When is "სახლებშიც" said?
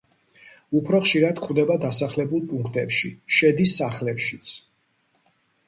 3.83-4.53